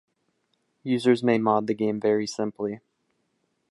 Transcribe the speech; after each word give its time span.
Users 0.81 1.21
may 1.21 1.37
mod 1.37 1.67
the 1.67 1.75
game 1.75 1.99
very 1.99 2.25
simply. 2.25 2.79